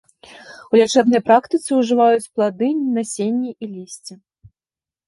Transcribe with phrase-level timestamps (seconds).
[0.73, 4.13] У лячэбнай практыцы ўжываюць плады, насенне і лісце.